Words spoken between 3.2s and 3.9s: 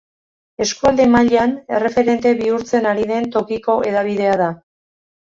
tokiko